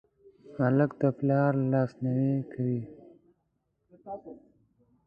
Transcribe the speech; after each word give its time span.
هلک 0.61 0.91
د 1.01 1.03
پلار 1.17 1.51
لاسنیوی 1.71 2.35
کوي. 2.51 2.81